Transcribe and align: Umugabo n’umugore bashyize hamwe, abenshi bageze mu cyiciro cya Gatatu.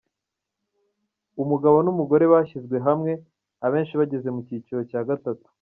Umugabo 1.43 1.77
n’umugore 1.85 2.25
bashyize 2.33 2.77
hamwe, 2.87 3.11
abenshi 3.65 3.93
bageze 3.99 4.27
mu 4.35 4.41
cyiciro 4.47 4.81
cya 4.89 5.01
Gatatu. 5.09 5.47